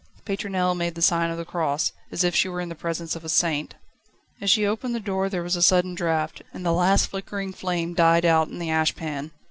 [0.25, 3.23] Pétronelle made the sign of the cross, as if she were in the presence of
[3.23, 3.75] a saint.
[4.41, 7.93] As she opened the door there was a sudden draught, and the last flickering flame
[7.93, 9.29] died out in the ash pan.